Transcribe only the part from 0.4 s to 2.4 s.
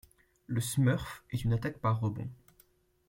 Le smurf est une attaque par rebond.